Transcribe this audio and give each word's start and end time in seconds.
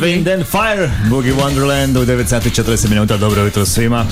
Wind 0.00 0.34
and 0.34 0.44
Fire, 0.44 0.90
Boogie 1.10 1.32
Wonderland 1.34 1.96
u 2.02 2.04
9 2.06 2.26
sati 2.26 2.50
40 2.50 2.88
minuta, 2.88 3.16
dobro 3.16 3.42
jutro 3.42 3.66
svima. 3.66 4.04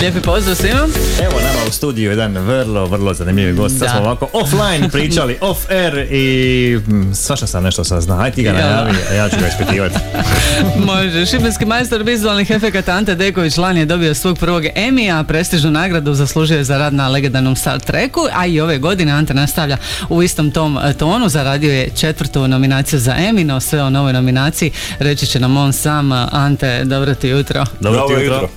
Lijepi 0.00 0.20
pozdrav 0.20 0.56
svima. 0.56 0.80
Evo 1.22 1.40
nama 1.40 1.68
u 1.68 1.72
studiju 1.72 2.10
jedan 2.10 2.38
vrlo, 2.38 2.86
vrlo 2.86 3.14
zanimljivi 3.14 3.52
gost. 3.52 3.78
Sad 3.78 3.90
smo 3.90 4.00
ovako 4.00 4.28
offline 4.32 4.88
pričali, 4.88 5.38
off 5.50 5.70
air 5.70 6.06
i 6.10 6.78
mm, 6.88 7.14
svašta 7.14 7.46
sam 7.46 7.62
nešto 7.64 7.84
sazna. 7.84 8.22
Aj 8.22 8.30
ti 8.30 8.42
ga 8.42 8.50
Ja. 8.50 8.54
najavi, 8.56 8.98
a 9.10 9.14
ja 9.14 9.28
ću 9.28 9.36
ga 9.40 9.46
ispitivati. 9.48 9.94
Može. 10.86 11.26
Šibenski 11.26 11.64
majstor 11.64 12.02
vizualnih 12.02 12.50
efekata 12.50 12.92
Ante 12.92 13.14
Deković 13.14 13.56
lani 13.56 13.80
je 13.80 13.86
dobio 13.86 14.14
svog 14.14 14.38
prvog 14.38 14.62
Emija, 14.74 15.24
prestižnu 15.24 15.70
nagradu 15.70 16.14
zaslužio 16.14 16.56
je 16.56 16.64
za 16.64 16.78
rad 16.78 16.94
na 16.94 17.08
legendarnom 17.08 17.56
Star 17.56 17.80
Treku, 17.80 18.20
a 18.32 18.46
i 18.46 18.60
ove 18.60 18.78
godine 18.78 19.12
Ante 19.12 19.34
nastavlja 19.34 19.76
u 20.08 20.22
istom 20.22 20.50
tom 20.50 20.78
e, 20.78 20.92
tonu, 20.92 21.28
zaradio 21.28 21.72
je 21.72 21.88
četvrtu 21.96 22.48
nominaciju 22.48 22.98
za 22.98 23.14
Emmy, 23.14 23.44
no 23.44 23.60
sve 23.60 23.82
o 23.82 23.90
novoj 23.90 24.12
nominaciji 24.12 24.70
reći 24.98 25.26
će 25.30 25.40
nam 25.40 25.56
on 25.56 25.72
sam. 25.72 26.12
Ante, 26.32 26.84
dobro 26.84 27.14
ti 27.14 27.28
jutro. 27.28 27.64
Dobro 27.80 28.00
ti 28.00 28.12
Dobro 28.14 28.20
jutro. 28.20 28.34
jutro. 28.34 28.48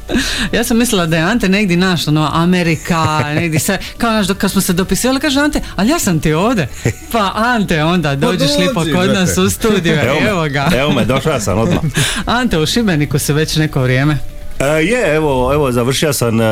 Ja 0.52 0.64
sam 0.64 0.78
mislila 0.78 1.06
da 1.06 1.18
je 1.18 1.24
Ante 1.24 1.50
negdje 1.50 1.78
naš, 1.78 2.08
ono, 2.08 2.30
Amerika, 2.34 3.06
negdje 3.40 3.60
sve, 3.60 3.80
kao 3.98 4.12
naš, 4.12 4.28
kad 4.38 4.52
smo 4.52 4.62
se 4.62 4.74
dopisivali, 4.74 5.20
kaže 5.20 5.40
Ante, 5.40 5.62
ali 5.76 5.90
ja 5.90 6.00
sam 6.00 6.20
ti 6.20 6.34
ovdje. 6.34 6.68
Pa 7.12 7.32
Ante, 7.36 7.84
onda 7.84 8.16
dođeš 8.16 8.40
dođi, 8.52 8.68
lipo 8.68 8.80
kod 8.80 8.88
brate. 8.90 9.14
nas 9.20 9.38
u 9.38 9.50
studiju, 9.50 9.94
Evo 9.94 10.20
me, 10.22 10.30
evo 10.30 10.48
ga. 10.50 10.70
Evo 10.78 10.92
me, 10.92 11.06
došao 11.06 11.40
sam 11.40 11.58
odmah. 11.60 11.80
Ante, 12.26 12.60
u 12.60 12.66
Šibeniku 12.66 13.20
se 13.20 13.34
već 13.34 13.56
neko 13.56 13.82
vrijeme. 13.82 14.18
E, 14.60 14.66
je, 14.66 15.16
evo, 15.16 15.54
evo 15.54 15.72
završio 15.72 16.14
sam 16.14 16.42
e, 16.42 16.46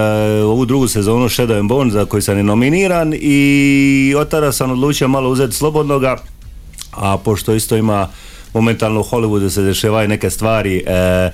ovu 0.44 0.66
drugu 0.66 0.88
sezonu 0.88 1.26
Shadow 1.30 1.60
and 1.60 1.70
Bone 1.70 1.92
za 1.92 2.06
koju 2.06 2.22
sam 2.22 2.40
i 2.40 2.44
nominiran 2.44 3.14
i 3.22 4.16
od 4.18 4.30
tada 4.30 4.52
sam 4.52 4.72
odlučio 4.72 5.08
malo 5.08 5.30
uzeti 5.30 5.56
slobodnoga, 5.56 6.18
a 6.92 7.18
pošto 7.18 7.54
isto 7.54 7.76
ima 7.76 8.08
momentalno 8.54 9.00
u 9.00 9.04
Hollywoodu 9.04 9.50
se 9.50 9.62
dešavaju 9.62 10.08
neke 10.08 10.30
stvari 10.30 10.84
e, 10.88 11.32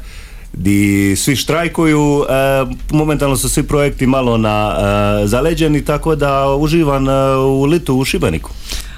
di 0.53 1.15
svi 1.15 1.35
štrajkuju, 1.35 2.25
e, 2.29 2.65
momentalno 2.91 3.37
su 3.37 3.49
svi 3.49 3.63
projekti 3.63 4.07
malo 4.07 4.37
na 4.37 4.75
e, 5.23 5.27
zaleđeni, 5.27 5.85
tako 5.85 6.15
da 6.15 6.55
uživam 6.55 7.09
e, 7.09 7.35
u 7.35 7.65
litu 7.65 7.95
u 7.95 8.05
Šibeniku. 8.05 8.49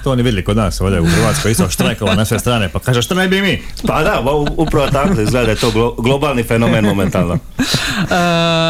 To 0.04 0.12
oni 0.12 0.24
vidjeli 0.24 0.44
kod 0.44 0.58
nas 0.58 0.82
ovdje 0.82 1.02
u 1.02 1.06
Hrvatskoj, 1.06 1.52
isto 1.52 1.70
štrajkova 1.70 2.16
na 2.16 2.26
sve 2.26 2.40
strane, 2.40 2.70
pa 2.70 2.80
kaže 2.80 3.02
što 3.02 3.16
ne 3.16 3.28
bi 3.28 3.42
mi? 3.42 3.62
Pa 3.88 4.04
da, 4.04 4.24
upravo 4.58 4.88
tako 4.88 5.22
izgleda 5.22 5.46
da 5.46 5.52
je 5.52 5.58
to 5.58 5.72
glo- 5.72 6.02
globalni 6.02 6.44
fenomen 6.44 6.86
momentalno. 6.86 7.34
Uh, 7.34 7.40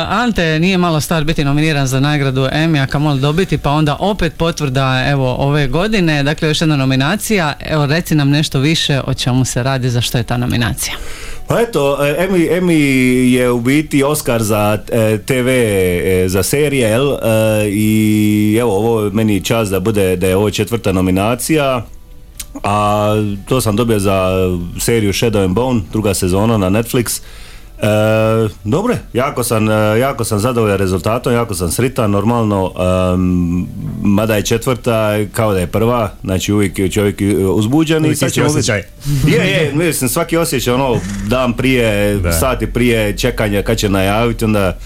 Ante 0.24 0.60
nije 0.60 0.78
malo 0.78 1.02
star 1.02 1.24
biti 1.24 1.44
nominiran 1.44 1.88
za 1.88 2.00
nagradu 2.00 2.42
Emmy, 2.42 2.84
a 2.84 2.88
kamoli 2.88 3.22
dobiti, 3.22 3.58
pa 3.58 3.72
onda 3.72 3.96
opet 4.00 4.34
potvrda 4.38 5.06
evo 5.08 5.36
ove 5.36 5.68
godine, 5.68 6.24
dakle 6.24 6.48
još 6.48 6.62
jedna 6.62 6.76
nominacija. 6.76 7.54
Evo 7.60 7.86
reci 7.86 8.16
nam 8.16 8.30
nešto 8.30 8.60
više 8.60 9.02
o 9.08 9.14
čemu 9.14 9.46
se 9.46 9.64
radi, 9.64 9.90
za 9.90 10.02
što 10.02 10.18
je 10.18 10.24
ta 10.24 10.38
nominacija. 10.38 10.94
Pa 11.50 11.62
eto, 11.62 11.98
e, 11.98 12.28
Emmy, 12.28 12.46
Emmy 12.62 12.80
je 13.34 13.52
u 13.52 13.60
biti 13.60 14.04
Oscar 14.04 14.44
za 14.44 14.78
e, 14.92 15.18
TV, 15.18 15.48
e, 15.50 16.26
za 16.28 16.44
serije, 16.44 16.90
jel? 16.90 17.14
E, 17.14 17.18
I 17.70 18.58
evo, 18.62 18.78
ovo 18.78 19.10
meni 19.10 19.44
čast 19.44 19.72
da 19.72 19.80
bude, 19.80 20.16
da 20.16 20.28
je 20.28 20.36
ovo 20.36 20.52
četvrta 20.52 20.92
nominacija. 20.92 21.86
A 22.64 23.14
to 23.48 23.62
sam 23.62 23.76
dobio 23.76 24.00
za 24.00 24.32
seriju 24.80 25.14
Shadow 25.14 25.44
and 25.44 25.56
Bone, 25.56 25.82
druga 25.92 26.14
sezona 26.14 26.58
na 26.58 26.70
Netflix. 26.70 27.22
E, 27.82 28.50
dobre, 28.64 28.98
jako 29.14 29.44
sam, 29.44 29.70
e, 29.70 30.00
jako 30.00 30.24
sam 30.24 30.40
zadovoljan 30.40 30.78
rezultatom, 30.78 31.34
jako 31.34 31.56
sam 31.56 31.72
sritan, 31.72 32.12
normalno, 32.12 32.72
em, 33.14 33.68
mada 34.04 34.36
je 34.36 34.42
četvrta, 34.42 35.18
kao 35.34 35.54
da 35.54 35.60
je 35.60 35.68
prva, 35.68 36.12
znači 36.24 36.54
uvijek 36.54 36.80
je 36.80 36.90
čovjek 36.92 37.22
uzbuđen 37.54 38.06
i 38.06 38.16
sad 38.16 38.32
ćemo 38.32 38.48
osjećaj. 38.48 38.84
je, 39.28 39.48
je, 39.48 39.72
mislim, 39.76 40.10
svaki 40.10 40.38
osjećaj, 40.38 40.74
ono, 40.74 40.98
dan 41.28 41.54
prije, 41.54 42.18
Da. 42.18 42.32
sati 42.32 42.68
prije 42.68 43.18
čekanja 43.18 43.62
kad 43.62 43.78
će 43.78 43.90
najaviti, 43.90 44.46
onda 44.46 44.78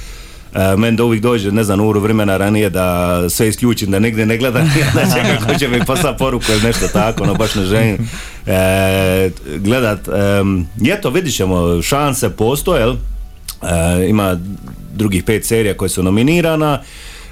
uh, 0.55 0.79
meni 0.79 0.97
da 0.97 1.03
uvijek 1.03 1.23
dođe, 1.23 1.51
ne 1.51 1.63
znam, 1.63 1.81
uru 1.81 1.99
vremena 1.99 2.37
ranije 2.37 2.69
da 2.69 3.19
sve 3.29 3.47
isključim, 3.47 3.91
da 3.91 3.99
negdje 3.99 4.25
ne 4.25 4.37
gledam, 4.37 4.71
da 4.95 5.01
čekam 5.01 5.47
ko 5.47 5.59
će 5.59 5.67
mi 5.67 5.85
poslati 5.85 6.17
poruku 6.17 6.45
ili 6.51 6.61
nešto 6.61 6.87
tako, 6.87 7.25
no 7.25 7.33
baš 7.33 7.55
ne 7.55 7.65
želim 7.65 7.97
e, 8.45 9.29
gledat. 9.57 10.07
Um, 10.07 10.67
eto, 10.87 11.09
vidit 11.09 11.35
ćemo, 11.35 11.81
šanse 11.81 12.29
postoje? 12.29 12.83
E, 12.83 12.95
ima 14.09 14.37
drugih 14.93 15.23
pet 15.23 15.45
serija 15.45 15.77
koje 15.77 15.89
su 15.89 16.03
nominirana. 16.03 16.79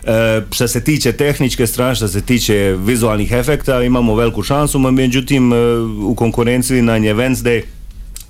E, 0.05 0.41
što 0.51 0.67
se 0.67 0.83
tiče 0.83 1.11
tehničke 1.11 1.67
strane, 1.67 1.95
što 1.95 2.07
se 2.07 2.21
tiče 2.21 2.75
vizualnih 2.79 3.31
efekta, 3.31 3.83
imamo 3.83 4.15
veliku 4.15 4.43
šansu, 4.43 4.79
međutim 4.79 5.53
e, 5.53 5.55
u 6.03 6.15
konkurenciji 6.15 6.81
nam 6.81 7.03
je 7.03 7.15
Wednesday, 7.15 7.61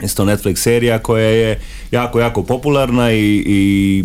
isto 0.03 0.25
Netflix 0.25 0.55
serija 0.55 0.99
koja 0.99 1.25
je 1.25 1.59
jako, 1.91 2.19
jako 2.19 2.43
popularna 2.43 3.11
i, 3.11 3.43
i 3.45 4.03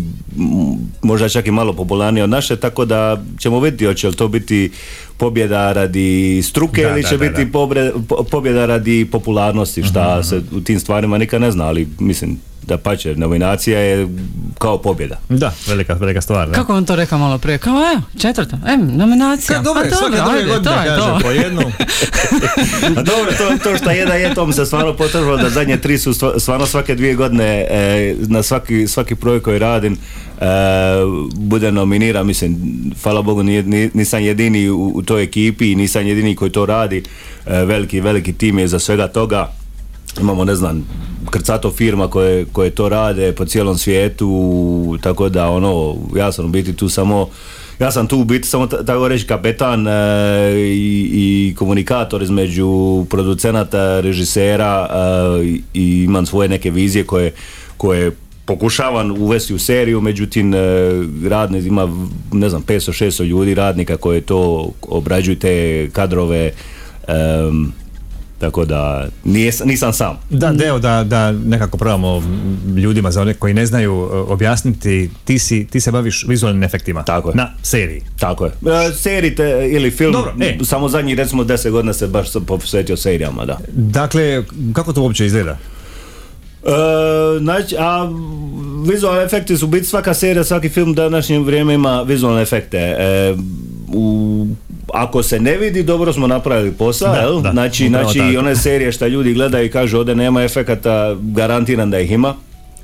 možda 1.01 1.29
čak 1.29 1.47
i 1.47 1.51
malo 1.51 1.73
popularnija 1.73 2.23
od 2.23 2.29
naše, 2.29 2.55
tako 2.55 2.85
da 2.85 3.23
ćemo 3.39 3.59
vidjeti 3.59 3.85
hoće 3.85 4.07
li 4.07 4.15
to 4.15 4.27
biti 4.27 4.71
pobjeda 5.17 5.71
radi 5.71 6.41
struke 6.43 6.81
Da, 6.81 6.89
ili 6.89 7.01
da, 7.01 7.09
će 7.09 7.17
da, 7.17 7.27
biti 7.27 7.45
da. 7.45 7.51
pobre- 7.51 7.91
po- 8.07 8.23
pobjeda 8.23 8.65
radi 8.65 9.05
popularnosti, 9.05 9.83
šta 9.83 10.23
se 10.23 10.41
u 10.51 10.61
tim 10.61 10.79
stvarima 10.79 11.17
nikad 11.17 11.41
ne 11.41 11.51
zna, 11.51 11.65
ali 11.65 11.87
mislim 11.99 12.37
da 12.67 12.77
pače, 12.77 13.15
nominacija 13.15 13.79
je 13.79 14.07
kao 14.57 14.77
pobjeda. 14.77 15.19
Da, 15.29 15.53
velika, 15.67 15.93
velika 15.93 16.21
stvar. 16.21 16.47
Da. 16.47 16.53
Kako 16.53 16.75
on 16.75 16.85
to 16.85 16.95
rekao 16.95 17.19
malo 17.19 17.37
prije? 17.37 17.57
Kao 17.57 17.73
evo, 17.93 18.01
četvrta, 18.19 18.57
em, 18.67 18.87
nominacija. 18.87 19.57
Ka, 19.57 19.63
dobro, 19.63 19.83
Pa 19.83 19.95
svake 19.95 20.15
druge 20.15 20.31
ajde, 20.31 20.45
godine 20.45 20.63
to 20.65 20.71
je 20.71 20.87
kaže 20.87 21.01
to. 21.01 21.19
po 21.21 21.31
jednu. 21.31 21.61
A 22.87 23.01
dobro, 23.01 23.31
to, 23.33 23.63
to 23.63 23.77
što 23.77 23.91
jedan 23.91 24.17
je, 24.17 24.33
to 24.33 24.45
mi 24.45 24.53
se 24.53 24.65
stvarno 24.65 24.93
potvrdilo 24.93 25.37
da 25.37 25.49
zadnje 25.49 25.77
tri 25.77 25.97
su 25.97 26.11
stva- 26.11 26.39
stvarno 26.39 26.65
svake 26.65 26.95
dvije 26.95 27.15
godine 27.15 27.67
e, 27.69 28.15
na 28.19 28.43
svaki, 28.43 28.87
svaki 28.87 29.15
projekt 29.15 29.45
koji 29.45 29.59
radim 29.59 29.93
e, 29.93 30.45
bude 31.35 31.71
nominiran, 31.71 32.27
mislim, 32.27 32.57
hvala 33.03 33.21
Bogu 33.21 33.43
nije, 33.43 33.63
nisam 33.93 34.21
jedini 34.21 34.69
u, 34.69 34.87
u 34.87 35.01
toj 35.01 35.23
ekipi 35.23 35.71
i 35.71 35.75
nisam 35.75 36.07
jedini 36.07 36.35
koji 36.35 36.51
to 36.51 36.65
radi, 36.65 37.03
E, 37.47 37.65
veliki, 37.65 38.01
veliki 38.01 38.33
tim 38.33 38.59
je 38.59 38.67
za 38.67 38.79
svega 38.79 39.07
toga, 39.07 39.51
imamo 40.19 40.45
ne 40.45 40.55
znam 40.55 40.85
krcato 41.29 41.71
firma 41.71 42.07
koje, 42.07 42.45
koje 42.45 42.69
to 42.69 42.89
rade 42.89 43.31
po 43.31 43.45
cijelom 43.45 43.77
svijetu 43.77 44.97
tako 45.01 45.29
da 45.29 45.49
ono 45.49 45.95
ja 46.15 46.31
sam 46.31 46.45
u 46.45 46.49
biti 46.49 46.73
tu 46.73 46.89
samo 46.89 47.29
ja 47.79 47.91
sam 47.91 48.07
tu 48.07 48.19
u 48.19 48.23
biti 48.23 48.47
samo 48.47 48.67
ta- 48.67 48.83
tako 48.83 49.07
reći 49.07 49.27
kapetan 49.27 49.87
e, 49.87 49.91
i, 50.57 51.09
i 51.13 51.55
komunikator 51.57 52.23
između 52.23 53.05
producenata, 53.09 53.99
režisera 53.99 54.87
e, 54.89 55.45
i, 55.73 56.03
imam 56.03 56.25
svoje 56.25 56.49
neke 56.49 56.71
vizije 56.71 57.03
koje, 57.03 57.31
koje 57.77 58.11
pokušavam 58.45 59.11
uvesti 59.11 59.53
u 59.53 59.59
seriju, 59.59 60.01
međutim 60.01 60.53
e, 60.53 60.57
radni 61.29 61.59
ima 61.59 62.07
ne 62.31 62.49
znam 62.49 62.63
500-600 62.63 63.23
ljudi 63.23 63.53
radnika 63.53 63.97
koje 63.97 64.21
to 64.21 64.71
obrađuju 64.81 65.39
te 65.39 65.89
kadrove 65.93 66.51
em, 67.07 67.73
tako 68.39 68.65
da 68.65 69.07
nije, 69.23 69.51
nisam 69.65 69.93
sam. 69.93 70.17
Da, 70.29 70.51
Deo, 70.51 70.79
da, 70.79 71.03
da 71.03 71.31
nekako 71.31 71.77
probamo 71.77 72.23
ljudima 72.77 73.11
za 73.11 73.21
one 73.21 73.33
koji 73.33 73.53
ne 73.53 73.65
znaju 73.65 74.09
e, 74.13 74.15
objasniti, 74.15 75.09
ti, 75.25 75.39
si, 75.39 75.67
ti 75.67 75.79
se 75.79 75.91
baviš 75.91 76.25
vizualnim 76.27 76.63
efektima. 76.63 77.03
Tako 77.03 77.29
je. 77.29 77.35
Na 77.35 77.49
seriji. 77.61 78.01
Tako 78.19 78.45
je. 78.45 78.51
E, 78.51 78.93
serite 78.93 79.69
ili 79.71 79.91
film, 79.91 80.13
Dobro, 80.13 80.33
e. 80.41 80.57
samo 80.63 80.89
zadnjih 80.89 81.17
recimo 81.17 81.43
10 81.43 81.69
godina 81.69 81.93
se 81.93 82.07
baš 82.07 82.31
sam 82.31 82.45
posvetio 82.45 82.97
serijama, 82.97 83.45
da. 83.45 83.57
Dakle, 83.73 84.43
kako 84.73 84.93
to 84.93 85.01
uopće 85.01 85.25
izgleda? 85.25 85.57
E, 86.63 87.39
znači, 87.39 87.75
a 87.79 88.09
vizualni 88.91 89.23
efekti 89.23 89.57
su 89.57 89.65
u 89.65 89.69
biti 89.69 89.85
svaka 89.85 90.13
serija, 90.13 90.43
svaki 90.43 90.69
film 90.69 90.91
u 90.91 90.93
današnje 90.93 91.39
vrijeme 91.39 91.73
ima 91.73 92.01
vizualne 92.01 92.41
efekte. 92.41 92.77
E, 92.77 93.35
u, 93.93 94.47
ako 94.89 95.23
se 95.23 95.39
ne 95.39 95.57
vidi, 95.57 95.83
dobro 95.83 96.13
smo 96.13 96.27
napravili 96.27 96.71
posao, 96.71 97.07
Da, 97.09 97.19
jel? 97.19 97.41
da, 97.41 97.51
znači, 97.51 97.87
znači 97.87 98.19
tako. 98.19 98.39
one 98.39 98.55
serije 98.55 98.91
što 98.91 99.07
ljudi 99.07 99.33
gledaju 99.33 99.65
i 99.65 99.71
kažu 99.71 99.97
ovdje 99.97 100.15
nema 100.15 100.43
efekata, 100.43 101.15
garantiram 101.15 101.91
da 101.91 101.99
ih 101.99 102.11
ima. 102.11 102.35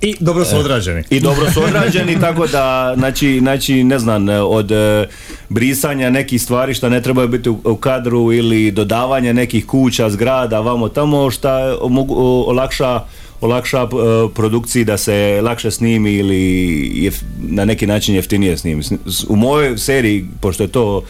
I 0.02 0.16
dobro 0.20 0.46
su 0.46 0.58
odrađeni. 0.58 1.04
I 1.10 1.20
dobro 1.20 1.52
su 1.52 1.64
odrađeni, 1.64 2.20
tako 2.22 2.48
da, 2.48 2.94
znači, 2.98 3.40
znači 3.40 3.84
ne 3.84 4.00
znam, 4.00 4.26
od 4.30 4.72
e, 4.72 5.08
brisanja 5.50 6.10
nekih 6.10 6.42
stvari 6.42 6.74
što 6.74 6.90
ne 6.90 7.02
trebaju 7.02 7.28
biti 7.28 7.50
u, 7.50 7.60
u 7.66 7.76
kadru 7.76 8.34
ili 8.34 8.72
dodavanja 8.72 9.34
nekih 9.34 9.66
kuća, 9.66 10.10
zgrada, 10.10 10.60
vamo 10.60 10.90
tamo, 10.90 11.32
šta 11.32 11.50
omogu- 11.82 12.16
o- 12.16 12.44
olakša 12.44 13.02
olakša 13.42 13.82
e, 13.82 13.88
produkciji 14.30 14.86
da 14.86 14.98
se 14.98 15.40
lakše 15.44 15.72
snimi 15.72 16.14
ili 16.14 16.36
jef- 16.96 17.24
na 17.40 17.66
neki 17.66 17.88
način 17.88 18.16
jeftinije 18.16 18.58
snimi. 18.58 18.84
U 19.28 19.36
mojoj 19.36 19.78
seriji, 19.78 20.26
pošto 20.42 20.64
je 20.64 20.68
to 20.70 21.04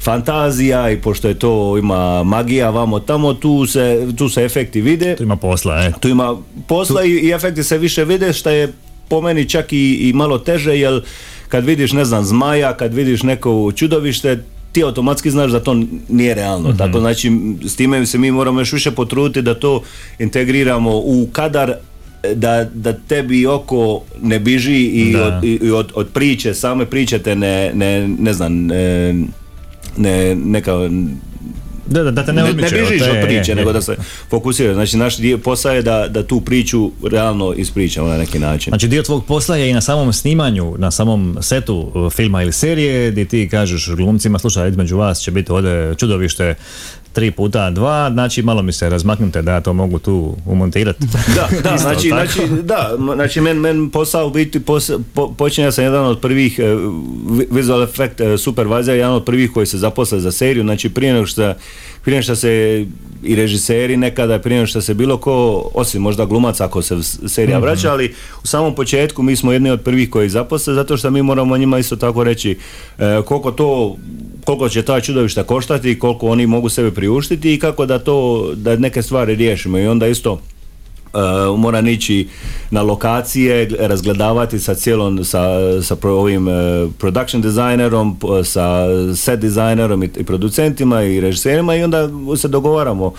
fantazija 0.00 0.90
i 0.90 1.00
pošto 1.00 1.28
je 1.28 1.34
to 1.34 1.78
ima 1.78 2.22
magija 2.22 2.70
vamo 2.70 3.00
tamo, 3.00 3.34
tu 3.34 3.66
se, 3.66 4.08
tu 4.18 4.28
se 4.28 4.44
efekti 4.44 4.80
vide 4.80 5.16
Tu 5.16 5.22
ima 5.22 5.36
posla, 5.36 5.74
e. 5.74 5.92
tu 6.00 6.08
ima 6.08 6.36
posla 6.68 7.04
i, 7.04 7.10
i 7.10 7.30
efekti 7.30 7.62
se 7.62 7.78
više 7.78 8.04
vide 8.04 8.32
što 8.32 8.50
je 8.50 8.72
po 9.08 9.20
meni 9.20 9.48
čak 9.48 9.72
i, 9.72 9.94
i 9.94 10.12
malo 10.12 10.38
teže 10.38 10.78
jer 10.78 11.02
kad 11.48 11.64
vidiš 11.64 11.92
ne 11.92 12.04
znam 12.04 12.24
zmaja, 12.24 12.76
kad 12.76 12.94
vidiš 12.94 13.22
neko 13.22 13.72
čudovište 13.76 14.42
ti 14.72 14.82
automatski 14.82 15.30
znaš 15.30 15.50
da 15.50 15.60
to 15.60 15.82
nije 16.08 16.34
realno. 16.34 16.72
Tako 16.78 17.00
znači 17.00 17.32
s 17.64 17.76
time 17.76 18.06
se 18.06 18.18
mi 18.18 18.30
moramo 18.30 18.60
još 18.60 18.72
više 18.72 18.90
potruditi 18.90 19.42
da 19.42 19.54
to 19.54 19.82
integriramo 20.18 20.96
u 20.96 21.28
kadar 21.32 21.74
da, 22.34 22.66
da 22.74 22.92
tebi 22.92 23.46
oko 23.46 24.00
ne 24.22 24.38
biži 24.38 24.82
i, 24.84 25.16
od, 25.16 25.44
i 25.44 25.70
od, 25.70 25.92
od 25.94 26.08
priče, 26.08 26.54
same 26.54 26.86
priče 26.86 27.18
te 27.18 27.36
ne, 27.36 27.70
ne, 27.74 28.08
ne 28.08 28.32
znam, 28.32 28.66
ne, 28.66 29.14
ne, 29.96 30.34
neka, 30.34 30.72
Da, 31.86 32.02
da, 32.02 32.10
da 32.10 32.24
te 32.24 32.32
ne, 32.32 32.42
ne, 32.42 32.52
ne 32.52 32.68
bižiš 32.70 33.02
od 33.02 33.26
priče, 33.26 33.54
nego 33.54 33.72
da 33.72 33.82
se 33.82 33.96
fokusiraš. 34.30 34.74
Znači, 34.74 34.96
naš 34.96 35.16
dio 35.16 35.38
posao 35.38 35.74
je 35.74 35.82
da, 35.82 36.08
da 36.08 36.22
tu 36.22 36.40
priču 36.40 36.90
realno 37.10 37.52
ispričamo 37.52 38.08
na 38.08 38.18
neki 38.18 38.38
način. 38.38 38.70
Znači 38.70 38.88
dio 38.88 39.02
tvog 39.02 39.24
posla 39.24 39.56
je 39.56 39.70
i 39.70 39.74
na 39.74 39.80
samom 39.80 40.12
snimanju, 40.12 40.74
na 40.78 40.90
samom 40.90 41.38
setu 41.40 41.90
uh, 41.94 42.12
filma 42.12 42.42
ili 42.42 42.52
serije 42.52 43.10
gdje 43.10 43.24
ti 43.24 43.48
kažeš 43.50 43.88
glumcima, 43.96 44.38
slušaj, 44.38 44.68
između 44.68 44.96
vas 44.96 45.20
će 45.20 45.30
biti 45.30 45.52
ovdje 45.52 45.94
čudovište 45.94 46.54
tri 47.16 47.30
puta 47.30 47.70
dva, 47.70 48.10
znači 48.12 48.42
malo 48.42 48.62
mi 48.62 48.72
se 48.72 48.88
razmaknite 48.88 49.42
da 49.42 49.52
ja 49.52 49.60
to 49.60 49.72
mogu 49.72 49.98
tu 49.98 50.36
umontirati. 50.46 51.06
Da, 51.06 51.48
da, 51.62 51.74
Isto, 51.74 51.78
znači, 51.78 52.10
tako? 52.10 52.26
znači, 52.32 52.62
da, 52.62 52.96
znači 53.14 53.40
men, 53.40 53.58
men 53.58 53.90
posao 53.90 54.26
u 54.26 54.30
biti 54.30 54.60
pos, 54.60 54.90
po, 55.14 55.32
počinja 55.32 55.72
sam 55.72 55.84
jedan 55.84 56.04
od 56.04 56.20
prvih 56.20 56.58
e, 56.58 56.62
vi- 57.30 57.46
visual 57.50 57.82
effect 57.82 58.20
e, 58.20 58.38
supervisor, 58.38 58.94
jedan 58.94 59.12
od 59.12 59.24
prvih 59.24 59.50
koji 59.52 59.66
se 59.66 59.78
zaposle 59.78 60.20
za 60.20 60.32
seriju, 60.32 60.62
znači 60.62 60.88
prije 60.88 61.12
nego 61.12 61.26
što 61.26 61.54
prije 62.04 62.22
što 62.22 62.36
se 62.36 62.84
i 63.22 63.36
režiseri 63.36 63.96
nekada, 63.96 64.38
prije 64.38 64.56
nego 64.56 64.66
što 64.66 64.80
se 64.80 64.94
bilo 64.94 65.16
ko, 65.16 65.70
osim 65.74 66.02
možda 66.02 66.24
glumaca 66.24 66.64
ako 66.64 66.82
se 66.82 66.96
serija 67.26 67.58
vraća, 67.58 67.92
ali 67.92 68.14
u 68.42 68.46
samom 68.46 68.74
početku 68.74 69.22
mi 69.22 69.36
smo 69.36 69.52
jedni 69.52 69.70
od 69.70 69.80
prvih 69.80 70.10
koji 70.10 70.28
zaposle, 70.28 70.74
zato 70.74 70.96
što 70.96 71.10
mi 71.10 71.22
moramo 71.22 71.56
njima 71.56 71.78
isto 71.78 71.96
tako 71.96 72.24
reći 72.24 72.58
e, 72.98 73.22
koliko 73.24 73.52
to 73.52 73.96
koliko 74.46 74.68
će 74.68 74.82
ta 74.82 75.00
čudovišta 75.00 75.42
koštati, 75.42 75.98
koliko 75.98 76.26
oni 76.28 76.46
mogu 76.46 76.68
sebe 76.68 76.90
priuštiti 76.90 77.54
i 77.54 77.58
kako 77.58 77.86
da 77.86 77.98
to, 77.98 78.50
da 78.54 78.76
neke 78.76 79.02
stvari 79.02 79.34
riješimo. 79.34 79.78
I 79.78 79.86
onda 79.86 80.06
isto 80.06 80.40
Uh, 81.14 81.58
moram 81.58 81.88
ići 81.88 82.28
na 82.70 82.82
lokacije, 82.82 83.68
gl- 83.68 83.86
razgledavati 83.86 84.58
sa 84.58 84.74
cijelom, 84.74 85.24
sa, 85.24 85.42
sa 85.82 85.96
pro- 85.96 86.12
ovim 86.12 86.48
uh, 86.48 86.54
production 86.98 87.42
designerom, 87.42 88.16
sa 88.44 88.86
set 89.16 89.40
dizajnerom 89.40 90.02
i, 90.02 90.10
i 90.16 90.24
producentima 90.24 91.02
i 91.02 91.20
režiserima 91.20 91.76
i 91.76 91.82
onda 91.82 92.08
se 92.36 92.48
dogovaramo 92.48 93.12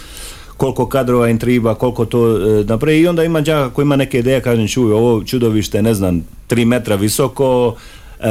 koliko 0.57 0.85
kadrova 0.85 1.29
im 1.29 1.39
koliko 1.79 2.05
to 2.05 2.19
uh, 2.19 2.65
napravi. 2.65 2.99
I 2.99 3.07
onda 3.07 3.23
ima 3.23 3.41
đaka 3.41 3.73
koji 3.73 3.83
ima 3.83 3.95
neke 3.95 4.19
ideje, 4.19 4.41
kažem 4.41 4.67
čuj, 4.67 4.93
ovo 4.93 5.23
čudovište, 5.23 5.81
ne 5.81 5.93
znam, 5.93 6.23
3 6.49 6.65
metra 6.65 6.95
visoko, 6.95 7.75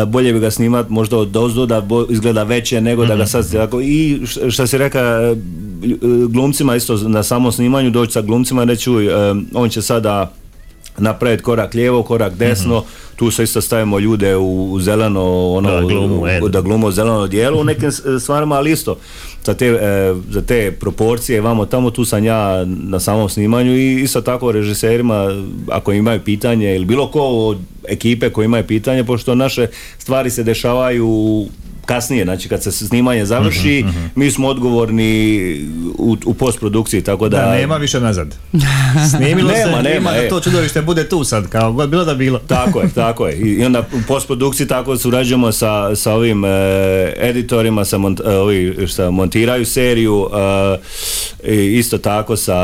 bolje 0.07 0.33
bi 0.33 0.41
ga 0.41 0.51
snimat 0.51 0.89
možda 0.89 1.17
od 1.19 1.29
dozdo 1.29 1.67
da 1.67 1.83
izgleda 2.11 2.43
veće 2.43 2.81
nego 2.81 3.07
da 3.07 3.17
ga 3.17 3.27
sad 3.27 3.53
tako 3.53 3.81
i 3.81 4.21
što 4.51 4.67
si 4.67 4.79
reka 4.79 5.01
e, 5.01 5.33
e, 5.33 5.37
glumcima 6.29 6.77
isto 6.77 6.97
na 6.97 7.23
samom 7.23 7.53
snimanju 7.53 7.91
doći 7.91 8.13
sa 8.13 8.23
glumcima 8.23 8.63
i 8.63 8.67
reći 8.67 8.91
e, 8.91 8.95
on 9.55 9.69
će 9.69 9.83
sada 9.83 10.33
napraviti 10.99 11.43
korak 11.43 11.75
lijevo, 11.75 12.03
korak 12.03 12.35
desno, 12.35 12.85
tu 13.17 13.31
se 13.31 13.43
isto 13.43 13.61
stavimo 13.61 13.99
ljude 13.99 14.37
u, 14.37 14.79
zeleno 14.81 15.49
ono, 15.53 15.71
Da, 15.71 15.81
glumu, 15.81 16.27
e. 16.27 16.41
da 16.49 16.61
glumu 16.61 16.91
zeleno 16.91 17.27
dijelu 17.27 17.61
u 17.61 17.65
nekim 17.65 17.91
stvarima, 18.21 18.55
ali 18.55 18.73
isto 18.73 18.97
za 19.47 19.55
te, 19.55 19.67
e, 19.67 20.15
za 20.31 20.43
te 20.43 20.73
proporcije 20.81 21.41
vamo 21.41 21.67
tamo, 21.67 21.91
tu 21.91 22.05
sam 22.05 22.25
ja 22.25 22.65
na 22.65 23.01
samom 23.01 23.29
snimanju 23.29 23.77
i 23.77 24.03
isto 24.03 24.21
tako 24.21 24.53
režiserima 24.53 25.45
ako 25.71 25.93
imaju 25.93 26.21
pitanje 26.25 26.77
ili 26.77 26.85
bilo 26.85 27.11
ko 27.11 27.21
od 27.21 27.59
ekipe 27.89 28.31
koji 28.31 28.45
imaju 28.45 28.67
pitanje, 28.67 29.05
pošto 29.05 29.35
naše 29.35 29.67
stvari 29.99 30.31
se 30.31 30.43
dešavaju 30.43 31.47
kasnije, 31.87 32.25
znači 32.25 32.49
kad 32.49 32.63
se 32.63 32.73
snimanje 32.73 33.27
završi, 33.27 33.85
Mhm, 33.87 34.07
mi 34.15 34.31
smo 34.31 34.49
odgovorni 34.49 35.61
u, 35.99 36.17
u 36.25 36.35
postprodukciji, 36.35 37.03
tako 37.03 37.29
da... 37.29 37.37
Da, 37.37 37.55
nema 37.55 37.77
više 37.77 38.01
nazad. 38.01 38.35
Snimilo 39.11 39.51
Nema, 39.51 39.77
se, 39.77 39.83
nema, 39.83 40.11
da 40.11 40.17
e. 40.17 40.29
to 40.29 40.41
čudovište 40.41 40.83
bude 40.83 41.09
tu 41.09 41.25
sad, 41.25 41.49
kao 41.49 41.73
god 41.73 41.91
bilo 41.91 42.05
da 42.05 42.15
bilo. 42.15 42.39
Tako 42.57 42.81
je, 42.81 42.89
tako 42.95 43.27
je. 43.27 43.37
I 43.37 43.65
onda 43.65 43.81
u 43.81 43.99
postprodukciji 44.09 44.67
tako 44.67 44.97
surađujemo 44.97 45.53
sa, 45.53 45.97
sa 45.97 46.13
ovim 46.13 46.45
e, 46.45 46.49
editorima, 47.17 47.85
sa 47.85 47.99
mont, 47.99 48.21
e, 48.21 48.37
ovi 48.37 48.87
što 48.87 49.11
montiraju 49.11 49.67
seriju, 49.67 50.29
e, 51.43 51.55
isto 51.65 51.99
tako 51.99 52.37
sa 52.37 52.55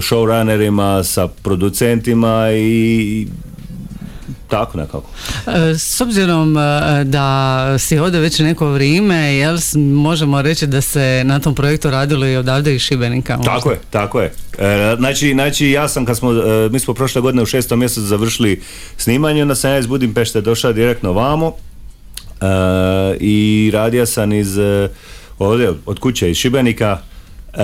showrunnerima, 0.00 1.02
sa 1.02 1.28
producentima 1.28 2.48
i 2.52 3.26
tako 4.48 4.78
nekako. 4.78 5.10
E, 5.46 5.78
S 5.78 6.00
obzirom 6.00 6.56
e, 6.56 6.60
da 7.04 7.78
si 7.78 7.98
ovdje 7.98 8.20
već 8.20 8.38
neko 8.38 8.70
vrijeme, 8.70 9.34
jel 9.34 9.58
možemo 9.94 10.42
reći 10.42 10.66
da 10.66 10.80
se 10.80 11.22
na 11.24 11.40
tom 11.40 11.54
projektu 11.54 11.90
radilo 11.90 12.26
i 12.26 12.36
odavde 12.36 12.74
iz 12.74 12.82
Šibenika? 12.82 13.36
možda? 13.36 13.52
Tako 13.52 13.70
je, 13.70 13.78
tako 13.90 14.20
je. 14.20 14.32
E, 14.58 14.96
znači, 14.98 15.32
znači 15.32 15.70
ja 15.70 15.88
sam 15.88 16.04
kad 16.04 16.16
smo, 16.16 16.30
mi 16.70 16.78
smo 16.78 16.94
prošle 16.94 17.20
godine 17.20 17.42
u 17.42 17.46
šestom 17.46 17.78
mjesecu 17.78 18.00
završili 18.00 18.62
snimanje, 18.96 19.42
onda 19.42 19.54
sam 19.54 19.70
ja 19.70 19.78
iz 19.78 19.86
Budimpešte 19.86 20.40
došao 20.40 20.72
direktno 20.72 21.12
vamo 21.12 21.52
e, 22.40 22.46
i 23.20 23.70
radio 23.74 24.06
sam 24.06 24.32
iz 24.32 24.58
ovdje 25.38 25.72
od 25.86 25.98
kuće 25.98 26.30
iz 26.30 26.36
Šibenika 26.36 26.98
e, 27.54 27.58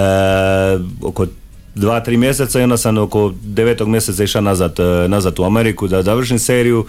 oko 1.02 1.26
dva, 1.74 2.00
tri 2.00 2.16
mjeseca 2.16 2.60
i 2.60 2.64
onda 2.64 2.76
sam 2.76 2.98
oko 2.98 3.32
devetog 3.42 3.88
mjeseca 3.88 4.24
išao 4.24 4.42
nazad, 4.42 4.80
e, 4.80 5.08
nazad 5.08 5.38
u 5.38 5.44
Ameriku 5.44 5.88
da 5.88 6.02
završim 6.02 6.38
seriju. 6.38 6.86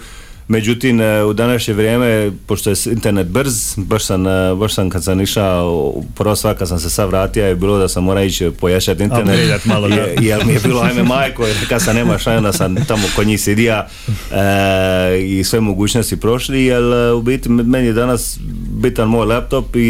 Međutim, 0.48 1.00
e, 1.00 1.24
u 1.24 1.32
današnje 1.32 1.74
vrijeme, 1.74 2.32
pošto 2.46 2.70
je 2.70 2.76
internet 2.86 3.26
brz, 3.26 3.74
baš 3.76 4.04
sam, 4.04 4.26
e, 4.26 4.54
baš 4.54 4.74
sam 4.74 4.90
kad 4.90 5.04
sam 5.04 5.20
išao, 5.20 5.94
prvo 6.14 6.36
stvar 6.36 6.56
kad 6.56 6.68
sam 6.68 6.78
se 6.78 6.90
sad 6.90 7.08
vratio 7.08 7.46
je 7.46 7.54
bilo 7.54 7.78
da 7.78 7.88
sam 7.88 8.04
morao 8.04 8.24
ići 8.24 8.50
pojačati 8.50 9.02
internet. 9.02 9.28
Upgradeat 9.34 9.64
malo, 9.64 9.88
da. 9.88 9.94
Je- 9.94 10.16
jer 10.20 10.46
mi 10.46 10.52
je 10.52 10.60
bilo 10.60 10.80
ajme 10.80 11.02
majko, 11.02 11.46
jer 11.46 11.56
kad 11.68 11.82
sam 11.82 11.96
nema 11.96 12.18
šta, 12.18 12.32
onda 12.32 12.52
sam 12.52 12.74
tamo 12.88 13.02
kod 13.16 13.26
njih 13.26 13.40
sidija 13.40 13.86
e, 14.32 15.18
i 15.20 15.44
sve 15.44 15.60
mogućnosti 15.60 16.16
prošli, 16.16 16.64
jer 16.64 16.82
u 17.14 17.22
biti 17.22 17.48
meni 17.48 17.86
je 17.86 17.92
danas 17.92 18.38
bitan 18.74 19.08
moj 19.08 19.26
laptop 19.26 19.76
i, 19.76 19.80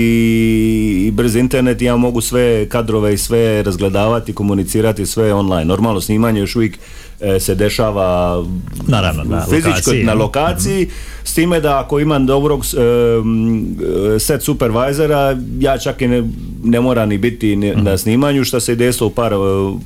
i 1.06 1.10
brz 1.10 1.36
internet 1.36 1.82
i 1.82 1.84
ja 1.84 1.96
mogu 1.96 2.20
sve 2.20 2.68
kadrove 2.68 3.14
i 3.14 3.18
sve 3.18 3.62
razgledavati, 3.62 4.32
komunicirati 4.32 5.06
sve 5.06 5.34
online. 5.34 5.64
Normalno 5.64 6.00
snimanje 6.00 6.40
još 6.40 6.56
uvijek 6.56 6.78
e, 7.20 7.40
se 7.40 7.54
dešava 7.54 8.42
Naravno, 8.86 9.24
na 9.24 9.44
fizičko 9.44 9.68
lokaciji, 9.68 10.04
na 10.04 10.12
ne? 10.12 10.18
lokaciji, 10.18 10.88
s 11.24 11.34
time 11.34 11.60
da 11.60 11.80
ako 11.80 12.00
imam 12.00 12.26
dobrog 12.26 12.60
e, 12.60 14.18
set 14.18 14.42
supervisora, 14.42 15.36
ja 15.58 15.78
čak 15.78 16.02
i 16.02 16.08
ne, 16.08 16.22
ne 16.64 16.80
mora 16.80 17.06
ni 17.06 17.18
biti 17.18 17.56
ni 17.56 17.74
na 17.74 17.98
snimanju, 17.98 18.44
što 18.44 18.60
se 18.60 18.72
i 18.72 18.76
desilo 18.76 19.06
u 19.06 19.10
par, 19.10 19.32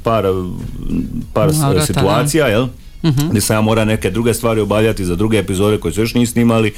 par, 0.03 0.25
par 1.33 1.51
situacija, 1.87 2.47
jel? 2.47 2.67
Gdje 3.03 3.41
sam 3.41 3.57
ja 3.57 3.61
mora 3.61 3.85
neke 3.85 4.11
druge 4.11 4.35
stvari 4.35 4.61
obavljati 4.61 5.05
za 5.05 5.17
druge 5.17 5.39
epizode 5.39 5.79
koje 5.79 5.93
su 5.93 6.01
još 6.01 6.15
nisu 6.15 6.33
snimali, 6.33 6.75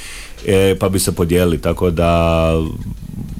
e, 0.47 0.75
pa 0.79 0.89
bi 0.89 0.99
se 0.99 1.11
podijelili, 1.11 1.57
tako 1.57 1.89
da 1.89 2.53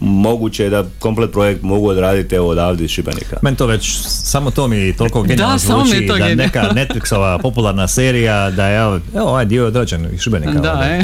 moguće 0.01 0.63
je 0.63 0.69
da 0.69 0.85
komplet 0.99 1.31
projekt 1.31 1.63
mogu 1.63 1.87
odraditi 1.87 2.35
evo 2.35 2.47
odavde 2.47 2.83
iz 2.83 2.89
Šibenika. 2.89 3.37
Meni 3.41 3.57
to 3.57 3.65
već, 3.65 3.97
samo 4.05 4.51
to 4.51 4.67
mi 4.67 4.93
toliko 4.97 5.21
genijalno 5.21 5.57
Da, 5.67 5.77
mi 5.77 5.89
zvuči, 5.89 6.07
to 6.07 6.17
da 6.17 6.35
neka 6.35 6.61
Netflixova 6.61 7.41
popularna 7.41 7.87
serija, 7.87 8.51
da 8.51 8.67
je, 8.67 8.77
evo, 8.77 8.99
ovaj 9.15 9.45
dio 9.45 9.61
je 9.61 9.67
odrađen 9.67 10.07
iz 10.13 10.19
Šibenika. 10.19 10.51
Da, 10.51 10.71
ovdje. 10.71 10.97
e. 10.97 11.03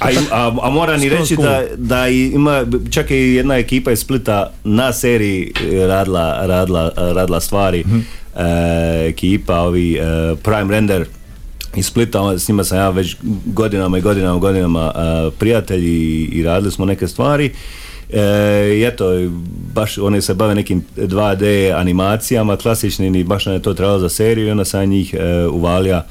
A, 0.00 0.08
a, 0.30 0.52
a 0.62 0.70
moram 0.70 1.02
i 1.02 1.08
reći 1.08 1.36
cool. 1.36 1.48
da, 1.48 1.62
da 1.76 2.08
ima, 2.08 2.64
čak 2.90 3.10
i 3.10 3.14
jedna 3.14 3.56
ekipa 3.56 3.92
iz 3.92 3.98
Splita 3.98 4.52
na 4.64 4.92
seriji 4.92 5.52
radila, 5.88 6.46
radila, 6.46 6.90
radila 6.96 7.40
stvari. 7.40 7.84
Mhm. 7.86 8.00
Eh, 8.36 9.08
ekipa, 9.08 9.60
ovi 9.60 9.96
eh, 9.96 10.36
Prime 10.42 10.74
Render 10.74 11.06
iz 11.76 11.86
Splita, 11.86 12.38
s 12.38 12.48
njima 12.48 12.64
sam 12.64 12.78
ja 12.78 12.90
već 12.90 13.16
godinama 13.44 13.98
i 13.98 14.00
godinama 14.00 14.36
i 14.36 14.40
godinama 14.40 14.92
eh, 14.94 15.30
prijatelji 15.38 16.24
i 16.24 16.42
radili 16.42 16.72
smo 16.72 16.84
neke 16.84 17.08
stvari. 17.08 17.52
E, 18.12 18.78
I 18.78 18.84
eto, 18.84 19.04
baš 19.74 19.98
oni 19.98 20.22
se 20.22 20.34
bave 20.34 20.54
nekim 20.54 20.84
2D 20.96 21.74
animacijama 21.76 22.56
klasičnim 22.56 23.14
i 23.14 23.24
baš 23.24 23.46
nam 23.46 23.54
je 23.54 23.62
to 23.62 23.74
trebalo 23.74 23.98
za 23.98 24.08
seriju 24.08 24.46
i 24.46 24.50
onda 24.50 24.64
sam 24.64 24.86
njih 24.86 25.14
e, 25.14 25.46
uvalja 25.46 26.04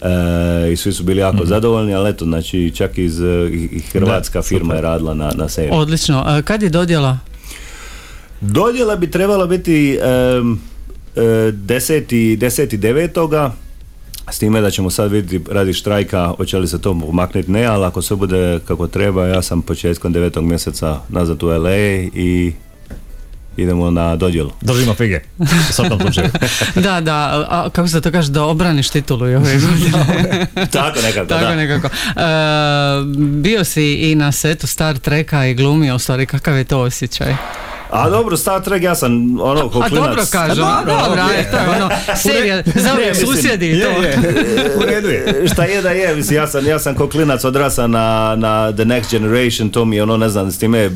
e, 0.00 0.72
i 0.72 0.76
svi 0.76 0.92
su 0.92 1.04
bili 1.04 1.20
jako 1.20 1.36
mm 1.36 1.40
-hmm. 1.40 1.48
zadovoljni, 1.48 1.94
ali 1.94 2.10
eto, 2.10 2.24
znači 2.24 2.72
čak 2.74 2.98
iz 2.98 3.20
hrvatska 3.92 4.38
da, 4.38 4.42
firma 4.42 4.64
super. 4.64 4.76
je 4.76 4.82
radila 4.82 5.14
na, 5.14 5.32
na 5.34 5.48
seriju. 5.48 5.74
Odlično. 5.74 6.22
A 6.26 6.42
kad 6.42 6.62
je 6.62 6.68
dodjela? 6.68 7.18
Dodjela 8.40 8.96
bi 8.96 9.10
trebala 9.10 9.46
biti... 9.46 9.98
E, 10.02 10.40
E, 11.16 11.20
10.9. 11.20 12.38
10. 12.38 13.50
S 14.30 14.38
time 14.38 14.60
da 14.60 14.70
ćemo 14.70 14.90
sad 14.90 15.12
vidjeti 15.12 15.52
radi 15.52 15.72
štrajka 15.72 16.26
hoće 16.36 16.58
li 16.58 16.68
se 16.68 16.80
to 16.80 16.94
maknuti, 16.94 17.50
ne, 17.50 17.64
ali 17.64 17.84
ako 17.84 18.02
se 18.02 18.14
bude 18.14 18.60
kako 18.68 18.86
treba, 18.86 19.26
ja 19.26 19.42
sam 19.42 19.62
početkom 19.62 20.14
9. 20.14 20.40
mjeseca 20.40 21.00
nazad 21.08 21.42
u 21.42 21.46
LA 21.46 21.76
i 22.14 22.52
idemo 23.56 23.90
na 23.90 24.16
dodjelu. 24.16 24.50
Držimo 24.60 24.94
fige, 24.94 25.20
u 25.38 25.72
svakom 25.72 26.00
slučaju. 26.00 26.28
da, 26.84 27.00
da, 27.00 27.46
a, 27.48 27.70
kako 27.72 27.88
se 27.88 28.00
to 28.00 28.10
kaže, 28.12 28.30
da 28.30 28.44
obraniš 28.44 28.88
titulu 28.88 29.28
i 29.28 29.34
ove 29.34 29.54
godine. 29.54 30.46
Tako 30.72 31.00
nekako, 31.02 31.26
Tako 31.26 31.54
nekako. 31.54 31.86
E, 31.86 32.20
bio 33.16 33.64
si 33.64 33.94
i 33.94 34.14
na 34.14 34.32
setu 34.32 34.66
Star 34.66 34.98
Treka 34.98 35.46
i 35.46 35.54
glumio, 35.54 35.98
stvari, 35.98 36.26
kakav 36.26 36.56
je 36.56 36.64
to 36.64 36.80
osjećaj? 36.80 37.34
A 37.92 38.10
dobro, 38.10 38.36
Star 38.36 38.62
Trek, 38.62 38.82
ja 38.82 38.94
sam 38.94 39.12
ono, 39.40 39.68
ko 39.68 39.78
A 39.78 39.82
klinac- 39.82 39.92
dobro 40.00 40.22
kažem, 40.32 40.64
A 40.64 40.80
dobro, 40.80 40.94
dobro, 40.98 41.22
ajde, 41.22 41.50
to 41.50 41.56
je 41.56 41.68
ono, 41.76 41.90
serija, 42.22 42.62
za 42.74 42.90
susjedi 43.16 43.66
i 43.66 43.78
Je, 43.78 43.84
to. 43.84 44.02
je. 44.02 44.18
U 44.76 44.82
redu 44.82 45.08
je. 45.08 45.24
Šta 45.52 45.64
je 45.64 45.82
da 45.82 45.90
je, 45.90 46.16
mislim, 46.16 46.36
ja 46.36 46.46
sam, 46.46 46.66
ja 46.66 46.78
sam 46.78 46.94
ko 46.94 47.08
klinac 47.08 47.44
odrasa 47.44 47.86
na, 47.86 48.34
na 48.38 48.72
The 48.72 48.84
Next 48.84 49.10
Generation, 49.10 49.68
to 49.68 49.84
mi 49.84 49.96
je 49.96 50.02
ono, 50.02 50.16
ne 50.16 50.28
znam, 50.28 50.50
s 50.50 50.58
time, 50.58 50.90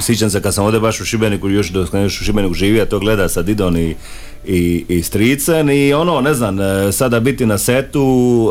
sjećam 0.00 0.30
se 0.30 0.42
kad 0.42 0.54
sam 0.54 0.64
ovdje 0.64 0.80
baš 0.80 1.00
u 1.00 1.04
Šibeniku, 1.04 1.50
još 1.50 1.68
dok 1.68 1.88
još 1.94 2.20
u 2.20 2.24
Šibeniku 2.24 2.54
živio, 2.54 2.84
to 2.84 2.98
gleda 2.98 3.28
sa 3.28 3.42
Didon 3.42 3.76
i, 3.76 3.94
i, 4.46 4.84
i 4.88 5.02
stricen 5.02 5.70
i 5.70 5.92
ono, 5.92 6.20
ne 6.20 6.34
znam, 6.34 6.60
e, 6.60 6.92
sada 6.92 7.20
biti 7.20 7.46
na 7.46 7.58
setu 7.58 8.04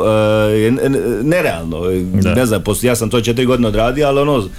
e, 0.06 0.10
je 0.52 0.72
nerealno, 1.24 1.82
Da. 2.14 2.36
ne 2.36 2.46
znam, 2.46 2.64
ja 2.82 2.96
sam 2.96 3.10
to 3.10 3.22
četiri 3.22 3.46
godine 3.46 3.68
odradio, 3.68 4.08
ali 4.08 4.20
ono, 4.20 4.50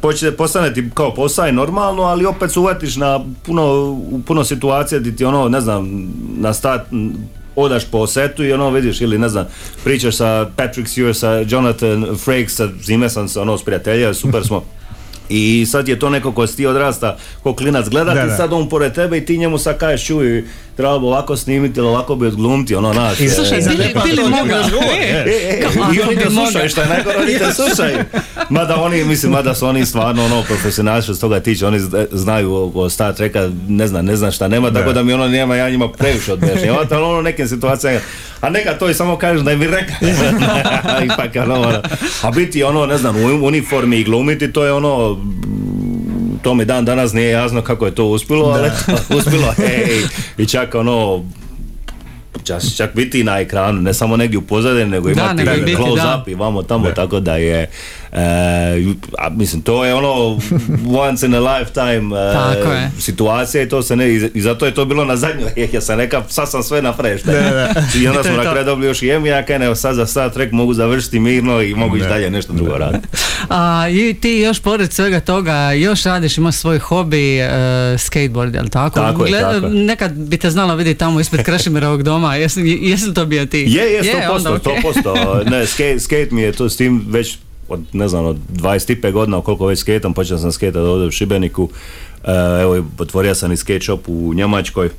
počne 0.00 0.30
postane 0.32 0.74
ti 0.74 0.90
kao 0.94 1.14
posao 1.14 1.52
normalno, 1.52 2.02
ali 2.02 2.26
opet 2.26 2.52
se 2.52 2.58
uvatiš 2.60 2.96
na 2.96 3.20
puno, 3.42 3.96
puno 4.26 4.44
situacija 4.44 4.98
gdje 4.98 5.16
ti 5.16 5.24
ono, 5.24 5.48
ne 5.48 5.60
znam, 5.60 6.08
na 6.38 6.52
stat, 6.52 6.86
odaš 7.56 7.84
po 7.90 8.06
setu 8.06 8.44
i 8.44 8.52
ono 8.52 8.70
vidiš 8.70 9.00
ili 9.00 9.18
ne 9.18 9.28
znam, 9.28 9.46
pričaš 9.84 10.16
sa 10.16 10.46
Patrick 10.56 10.88
Stewart, 10.88 11.12
sa 11.12 11.44
Jonathan 11.48 12.16
Frakes, 12.24 12.54
sa 12.54 12.68
zime 12.82 13.10
sam 13.10 13.28
se 13.28 13.40
ono 13.40 13.58
s 13.58 13.62
prijatelja, 13.62 14.14
super 14.14 14.44
smo. 14.44 14.64
I 15.28 15.66
sad 15.66 15.88
je 15.88 15.98
to 15.98 16.10
neko 16.10 16.32
ko 16.32 16.46
si 16.46 16.56
ti 16.56 16.66
odrasta, 16.66 17.16
ko 17.42 17.54
klinac 17.54 17.88
gleda 17.88 18.14
Da, 18.14 18.22
ti 18.22 18.28
da. 18.28 18.36
sad 18.36 18.52
on 18.52 18.68
pored 18.68 18.92
tebe 18.92 19.18
i 19.18 19.24
ti 19.24 19.38
njemu 19.38 19.58
sad 19.58 19.78
kažeš 19.78 20.06
čuj, 20.06 20.44
treba 20.76 20.98
bi 20.98 21.04
ovako 21.06 21.36
snimiti 21.36 21.80
ili 21.80 21.88
ovako 21.88 22.16
bi 22.16 22.26
odglumiti, 22.26 22.74
ono 22.74 22.92
naš. 22.92 23.20
I 23.20 23.28
Slušaj, 23.28 23.58
e, 23.58 23.62
bili, 23.62 23.94
bili 24.04 24.22
je. 25.00 25.24
E, 25.26 25.50
e, 25.50 25.60
Kao, 25.62 25.72
I 25.94 26.00
oni 26.00 26.16
te 26.16 26.28
mogao. 26.28 26.44
slušaju, 26.44 26.68
što 26.68 26.80
je 26.80 26.88
najgore, 26.88 27.16
oni 27.18 27.38
te 27.38 27.52
slušaju. 27.54 27.98
Mada 28.50 28.76
oni, 28.76 29.04
mislim, 29.04 29.32
mada 29.32 29.54
su 29.54 29.66
oni 29.66 29.86
stvarno 29.86 30.24
ono 30.24 30.42
profesionalci 30.42 31.04
što 31.04 31.14
se 31.14 31.20
toga 31.20 31.40
tiče, 31.40 31.66
oni 31.66 31.80
zna- 31.80 32.06
znaju 32.12 32.72
o, 32.74 32.90
Star 32.90 33.14
Treka, 33.14 33.50
ne 33.68 33.86
znam, 33.86 34.04
ne 34.04 34.16
znam 34.16 34.32
šta 34.32 34.48
nema, 34.48 34.70
tako 34.70 34.92
da 34.92 35.02
mi 35.02 35.12
ono 35.12 35.28
nema, 35.28 35.56
ja 35.56 35.70
njima 35.70 35.88
previše 35.88 36.32
odbešnjavati, 36.32 36.94
ali 36.94 37.04
ono 37.10 37.18
u 37.18 37.22
nekim 37.22 37.48
situacijama, 37.48 38.00
a 38.40 38.50
neka 38.50 38.72
to 38.72 38.90
i 38.90 38.94
samo 38.94 39.16
kažem 39.16 39.44
da 39.44 39.56
mi 39.56 39.66
rekao. 39.66 39.96
Ipak, 41.04 41.36
ono, 41.36 41.54
ono, 41.54 41.82
a 42.22 42.30
biti 42.30 42.62
ono, 42.62 42.86
ne 42.86 42.98
znam, 42.98 43.16
u 43.16 43.46
uniformi 43.46 43.96
i 43.96 44.04
glumiti, 44.04 44.52
to 44.52 44.64
je 44.64 44.72
ono, 44.72 45.18
to 46.46 46.54
mi 46.54 46.64
dan 46.64 46.84
danas 46.84 47.12
nije 47.12 47.30
jasno 47.30 47.62
kako 47.62 47.86
je 47.86 47.94
to 47.94 48.04
uspjelo, 48.04 48.44
ali 48.48 48.70
uspjelo 49.18 49.54
je 49.58 50.02
i, 50.38 50.46
čak 50.46 50.74
ono, 50.74 51.24
čak, 52.44 52.62
čak 52.76 52.94
biti 52.94 53.24
na 53.24 53.38
ekranu, 53.38 53.80
ne 53.80 53.94
samo 53.94 54.16
negdje 54.16 54.38
u 54.38 54.42
pozadini, 54.42 54.90
nego 54.90 55.08
Da, 55.08 55.12
imati 55.12 55.36
nego 55.36 55.52
i 55.52 55.60
biti, 55.60 55.76
close 55.76 56.02
da. 56.02 56.18
up 56.22 56.28
i 56.28 56.34
vamo 56.34 56.62
tamo, 56.62 56.84
Da. 56.84 56.94
tako 56.94 57.20
da 57.20 57.36
je, 57.36 57.70
e, 58.12 58.18
a, 59.18 59.30
mislim, 59.30 59.62
to 59.62 59.84
je 59.84 59.94
ono 59.94 60.38
once 60.88 61.26
in 61.26 61.34
a 61.34 61.40
lifetime 61.40 62.16
e, 62.20 62.32
Tako 62.32 62.72
je. 62.72 62.90
situacija 62.98 63.62
i 63.62 63.68
to 63.68 63.82
se 63.82 63.96
ne, 63.96 64.08
i, 64.08 64.30
i 64.34 64.40
zato 64.42 64.66
je 64.66 64.74
to 64.74 64.84
bilo 64.84 65.04
na 65.04 65.16
zadnjoj, 65.16 65.50
ja 65.72 65.80
sam 65.80 65.98
rekao, 65.98 66.22
sad 66.28 66.50
sam 66.50 66.62
sve 66.62 66.82
na. 66.82 66.94
Da, 67.24 67.32
da. 67.32 67.82
I 68.00 68.08
onda 68.08 68.22
smo 68.22 68.36
na 68.36 68.42
kraju 68.42 68.64
dobili 68.64 68.86
još 68.86 69.02
i 69.02 69.06
Emmy, 69.06 69.26
ja 69.26 69.42
kaj, 69.42 69.56
evo 69.56 69.74
sad 69.74 69.94
za 69.94 70.06
Star 70.06 70.30
Trek 70.30 70.52
mogu 70.52 70.74
završiti 70.74 71.20
mirno 71.20 71.62
i 71.62 71.74
mogu 71.74 71.96
ići 71.96 72.04
Da. 72.04 72.08
dalje 72.08 72.30
nešto 72.30 72.52
drugo 72.52 72.78
raditi. 72.78 73.08
A, 73.48 73.88
I 73.88 74.14
ti 74.14 74.30
još 74.30 74.60
pored 74.60 74.92
svega 74.92 75.20
toga, 75.20 75.72
još 75.72 76.02
radiš, 76.02 76.38
imaš 76.38 76.56
svoj 76.56 76.78
hobi, 76.78 77.38
e, 77.38 77.48
skateboard, 77.98 78.54
jel 78.54 78.68
tako? 78.68 79.00
Tako 79.00 79.26
je, 79.26 79.40
tako 79.40 79.66
je. 79.66 79.72
Nekad 79.72 80.12
bi 80.12 80.36
te 80.36 80.50
znala 80.50 80.74
vidjeti 80.74 80.98
tamo 80.98 81.20
ispred 81.20 81.44
Krešimirovog 81.44 82.02
doma, 82.02 82.36
jesi, 82.42 82.78
jesi 82.82 83.14
to 83.14 83.26
bio 83.26 83.46
ti? 83.46 83.58
Je, 83.58 83.92
je, 83.92 84.02
100%, 84.02 84.30
onda 84.30 84.54
ok. 84.54 84.62
100%. 85.04 85.50
Ne, 85.50 85.66
skate, 85.66 86.00
skate 86.00 86.28
mi 86.30 86.42
je 86.42 86.52
to 86.52 86.68
s 86.68 86.76
tim 86.76 87.04
već 87.08 87.38
od, 87.68 87.80
ne 87.92 88.08
znam, 88.08 88.24
od 88.24 88.36
25 88.52 89.12
godina 89.12 89.40
koliko 89.40 89.66
već 89.66 89.78
skatam, 89.78 90.14
počeo 90.14 90.38
sam 90.38 90.52
skatat 90.52 90.82
ovdje 90.82 91.06
u 91.06 91.10
Šibeniku, 91.10 91.68
E, 92.26 92.62
evo, 92.62 92.84
otvorio 92.98 93.34
sam 93.34 93.52
i 93.52 93.56
skate 93.56 93.80
shop 93.80 94.00
u 94.06 94.34
Njemačkoj, 94.34 94.90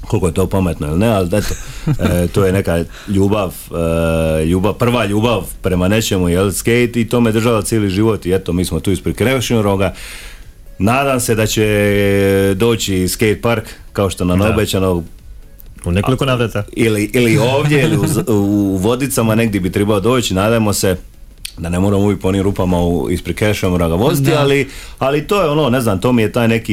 koliko 0.00 0.26
je 0.26 0.34
to 0.34 0.46
pametno 0.46 0.86
ili 0.86 0.98
ne, 0.98 1.08
ali 1.08 1.26
eto, 1.28 1.54
e, 2.00 2.28
to 2.28 2.44
je 2.44 2.52
neka 2.52 2.84
ljubav, 3.08 3.54
e, 4.40 4.44
ljubav, 4.44 4.72
prva 4.74 5.04
ljubav 5.04 5.46
prema 5.62 5.88
nečemu, 5.88 6.28
jel, 6.28 6.52
skate 6.52 6.92
i 6.94 7.08
to 7.08 7.20
me 7.20 7.32
držalo 7.32 7.62
cijeli 7.62 7.90
život 7.90 8.26
i 8.26 8.32
eto, 8.32 8.52
mi 8.52 8.64
smo 8.64 8.80
tu 8.80 8.90
ispred 8.90 9.14
Krešimiroga, 9.14 9.94
Nadam 10.78 11.20
se 11.20 11.34
da 11.34 11.46
će 11.46 11.66
doći 12.56 13.08
skate 13.08 13.40
park, 13.42 13.64
kao 13.92 14.10
što 14.10 14.24
nam 14.24 14.38
Da. 14.38 14.50
obećano, 14.50 15.02
U 15.84 15.90
nekoliko 15.90 16.24
navrata. 16.24 16.64
ili, 16.72 17.10
ili 17.14 17.38
ovdje 17.38 17.82
ili 17.82 17.96
u, 17.96 18.04
u 18.28 18.76
Vodicama 18.76 19.34
negdje 19.34 19.60
bi 19.60 19.72
trebao 19.72 20.00
doći, 20.00 20.34
nadajmo 20.34 20.72
se 20.72 20.96
da 21.58 21.68
ne 21.68 21.80
moramo 21.80 22.02
uvijek 22.04 22.20
po 22.20 22.28
onim 22.28 22.42
rupama 22.42 22.80
u, 22.80 23.10
ispred 23.10 23.36
Kešomora 23.36 23.88
ga 23.88 23.94
voziti, 23.94 24.30
ali, 24.34 24.68
ali 24.98 25.26
to 25.26 25.42
je 25.42 25.48
ono, 25.48 25.70
ne 25.70 25.80
znam, 25.80 26.00
to 26.00 26.12
mi 26.12 26.22
je 26.22 26.32
taj 26.32 26.48
neki 26.48 26.72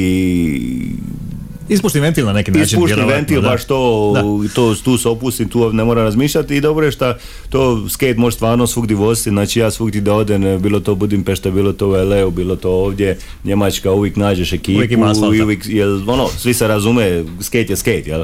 Ispušni 1.70 2.00
ventil 2.00 2.26
na 2.26 2.34
neki 2.34 2.52
način. 2.52 2.80
vjerovatno, 2.86 3.16
ventil, 3.16 3.42
da. 3.42 3.50
baš 3.50 3.66
to, 3.66 4.14
to, 4.56 4.76
tu 4.84 4.98
se 4.98 5.10
opustim, 5.10 5.50
tu 5.50 5.74
ne 5.74 5.84
mora 5.84 6.04
razmišljati 6.04 6.56
i 6.56 6.62
dobro 6.62 6.86
je 6.86 6.92
što 6.92 7.14
to 7.50 7.90
skate 7.90 8.14
može 8.18 8.36
stvarno 8.36 8.68
svugdje 8.68 8.96
voziti, 8.96 9.30
znači 9.30 9.60
ja 9.60 9.72
svugdje 9.72 10.02
da 10.02 10.14
odem, 10.14 10.62
bilo 10.62 10.80
to 10.80 10.96
Budimpešta, 10.96 11.52
bilo 11.52 11.74
to 11.74 11.88
u 11.88 11.92
LA-u, 11.92 12.32
bilo 12.32 12.56
to 12.56 12.72
ovdje, 12.72 13.18
Njemačka, 13.44 13.92
uvijek 13.92 14.16
nađeš 14.16 14.54
ekipu, 14.54 14.78
Uvijek 14.78 14.92
ima 14.92 15.12
asfalta. 15.12 15.36
i 15.36 15.42
uvijek, 15.42 15.66
jel, 15.66 16.10
ono, 16.10 16.28
svi 16.28 16.54
se 16.54 16.68
razume, 16.68 17.24
skate 17.42 17.66
je 17.70 17.76
skate, 17.76 18.04
jel? 18.06 18.24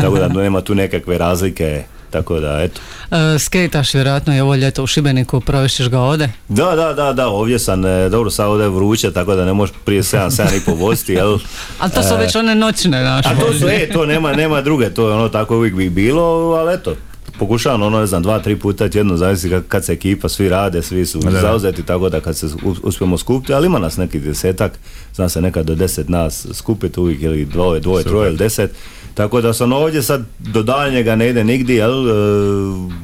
Tako 0.00 0.18
da 0.18 0.28
nema 0.28 0.60
tu 0.60 0.74
nekakve 0.74 1.18
razlike, 1.18 1.82
tako 2.14 2.40
da, 2.40 2.62
eto. 2.62 2.80
E, 3.10 3.38
skejtaš 3.38 3.94
vjerojatno 3.94 4.36
i 4.36 4.40
ovo 4.40 4.54
ljeto 4.54 4.82
u 4.82 4.86
Šibeniku, 4.86 5.40
provešćeš 5.40 5.88
ga 5.88 6.00
ovdje. 6.00 6.32
Da, 6.48 6.76
da, 6.76 6.92
da, 6.92 7.12
da, 7.12 7.28
ovdje 7.28 7.58
sam, 7.58 7.84
e, 7.84 8.08
dobro, 8.08 8.30
sad 8.30 8.46
ovdje 8.46 8.64
je 8.64 8.70
vruće, 8.70 9.12
tako 9.12 9.34
da 9.34 9.44
ne 9.44 9.52
možeš 9.52 9.74
prije 9.84 10.02
7, 10.02 10.30
7 10.30 10.56
i 10.56 10.64
po 10.66 10.74
voziti, 10.74 11.12
jel? 11.12 11.38
Ali 11.80 11.92
to 11.92 12.02
su 12.02 12.16
već 12.16 12.36
one 12.36 12.54
noćne 12.54 13.02
naše. 13.02 13.28
A 13.28 13.40
to 13.40 13.52
su, 13.52 13.68
e, 13.68 13.88
to 13.92 14.06
nema, 14.06 14.32
nema 14.32 14.60
druge, 14.60 14.90
to 14.90 15.08
je 15.08 15.14
ono 15.14 15.28
tako 15.28 15.56
uvijek 15.56 15.74
bi 15.74 15.90
bilo, 15.90 16.22
ali 16.52 16.74
eto, 16.74 16.94
pokušavam 17.38 17.82
ono, 17.82 18.00
ne 18.00 18.06
znam, 18.06 18.22
dva, 18.22 18.38
tri 18.38 18.56
puta 18.56 18.88
tjedno, 18.88 19.16
zavisi 19.16 19.50
kad, 19.50 19.62
kad 19.68 19.84
se 19.84 19.92
ekipa, 19.92 20.28
svi 20.28 20.48
rade, 20.48 20.82
svi 20.82 21.06
su 21.06 21.18
Da, 21.18 21.30
da. 21.30 21.40
zauzeti, 21.40 21.82
tako 21.82 22.08
da 22.08 22.20
kad 22.20 22.36
se 22.36 22.46
uspijemo 22.82 23.18
skupiti, 23.18 23.54
ali 23.54 23.66
ima 23.66 23.78
nas 23.78 23.96
neki 23.96 24.20
desetak, 24.20 24.72
zna 25.14 25.28
se 25.28 25.40
nekad 25.40 25.66
do 25.66 25.74
deset 25.74 26.08
nas 26.08 26.46
skupiti 26.52 27.00
uvijek, 27.00 27.22
ili 27.22 27.44
dvoje, 27.44 27.80
dvoje, 27.80 28.04
troje 28.04 28.28
ili 28.28 28.38
deset, 28.38 28.70
tako 29.14 29.40
da 29.40 29.52
sam 29.52 29.72
ovdje 29.72 30.02
sad 30.02 30.24
do 30.38 30.62
daljnjega 30.62 31.16
ne 31.16 31.28
ide 31.28 31.44
nigdje, 31.44 31.76
jel, 31.76 32.08
e, 32.08 32.14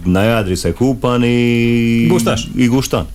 na 0.05 0.23
Jadri 0.23 0.57
se 0.57 0.73
kupan 0.73 1.25
i... 1.25 2.09
Guštaš. 2.11 2.49
I 2.57 2.69
guštan. 2.69 3.07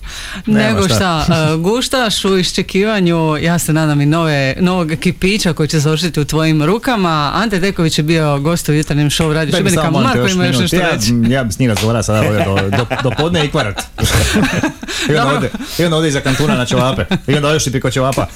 Nema 0.46 0.68
Nego 0.68 0.88
šta. 0.88 1.22
šta, 1.24 1.48
e, 1.52 1.56
guštaš 1.56 2.24
u 2.24 2.38
iščekivanju, 2.38 3.36
ja 3.36 3.58
se 3.58 3.72
nadam 3.72 4.00
i 4.00 4.06
nove, 4.06 4.54
novog 4.60 4.92
kipića 5.00 5.52
koji 5.52 5.68
će 5.68 5.78
završiti 5.78 6.20
u 6.20 6.24
tvojim 6.24 6.62
rukama. 6.62 7.30
Ante 7.34 7.58
Deković 7.58 7.98
je 7.98 8.02
bio 8.02 8.38
gost 8.38 8.68
u 8.68 8.72
jutarnjem 8.72 9.10
show 9.10 9.32
Radio 9.32 9.56
Šibenika. 9.56 9.90
Marko 9.90 10.28
ima 10.28 10.46
još 10.46 10.58
nešto 10.58 10.76
ja, 10.76 10.90
reći. 10.90 11.12
Ja 11.28 11.44
bi 11.44 11.52
s 11.52 11.58
njim 11.58 11.70
razgovarao 11.70 12.02
sada 12.02 12.28
ovdje 12.28 12.44
do, 12.44 12.76
do, 12.76 12.86
do 13.02 13.10
podne 13.18 13.44
i 13.44 13.48
kvarat. 13.48 13.82
I 15.10 15.14
onda 15.16 15.36
ode, 15.36 15.50
i 15.78 15.84
onda 15.84 15.96
ode 15.96 16.08
iza 16.08 16.20
kantuna 16.20 16.54
na 16.54 16.64
ćevape. 16.64 17.04
I 17.26 17.34
onda 17.34 17.48
odeš 17.48 17.66
i 17.66 17.70
priko 17.70 17.90
ćevapa. 17.90 18.26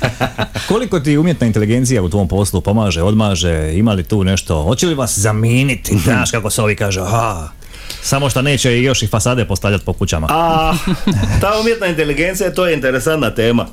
Koliko 0.68 1.00
ti 1.00 1.18
umjetna 1.18 1.46
inteligencija 1.46 2.02
u 2.02 2.08
tvom 2.08 2.28
poslu 2.28 2.60
pomaže, 2.60 3.02
odmaže, 3.02 3.72
ima 3.74 3.92
li 3.92 4.02
tu 4.02 4.24
nešto? 4.24 4.49
Hoće 4.54 4.86
li 4.86 4.94
vas 4.94 5.18
zamijeniti? 5.18 5.98
Znaš 6.04 6.30
kako 6.30 6.50
se 6.50 6.62
ovi 6.62 6.76
kažu, 6.76 7.00
aha, 7.00 7.48
samo 8.02 8.30
što 8.30 8.42
neće 8.42 8.82
još 8.82 9.02
i 9.02 9.06
fasade 9.06 9.44
postavljati 9.44 9.84
po 9.84 9.92
kućama. 9.92 10.26
A 10.30 10.74
ta 11.40 11.52
umjetna 11.60 11.86
inteligencija 11.86 12.54
to 12.54 12.66
je 12.66 12.74
interesantna 12.74 13.30
tema. 13.30 13.66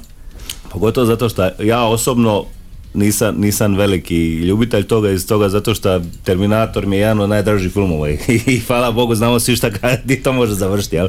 Pogotovo 0.71 1.05
zato 1.05 1.29
što 1.29 1.49
ja 1.59 1.83
osobno 1.83 2.45
nisam, 2.93 3.35
nisam 3.37 3.75
veliki 3.75 4.35
ljubitelj 4.35 4.83
toga 4.83 5.09
iz 5.09 5.27
toga 5.27 5.49
zato 5.49 5.75
što 5.75 6.01
Terminator 6.23 6.85
mi 6.85 6.95
je 6.95 6.99
jedan 6.99 7.19
od 7.19 7.29
najdražih 7.29 7.73
filmova 7.73 8.09
i, 8.47 8.59
hvala 8.67 8.91
Bogu 8.91 9.15
znamo 9.15 9.39
svi 9.39 9.55
šta 9.55 9.71
kada 9.71 9.97
to 10.23 10.33
može 10.33 10.53
završiti. 10.53 10.95
Jel? 10.95 11.07